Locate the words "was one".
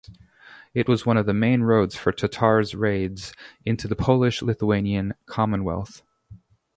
0.89-1.15